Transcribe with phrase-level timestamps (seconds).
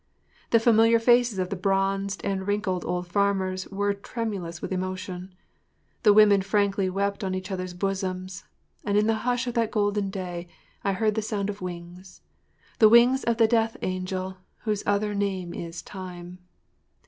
[0.49, 5.35] The familiar faces of the bronzed and wrinkled old farmers were tremulous with emotion.
[6.01, 10.47] The women frankly wept on each other’s bosoms—and in the hush of that golden day
[10.83, 15.83] I heard the sound of wings—the wings of the death angel whose other name is
[15.83, 16.39] Time.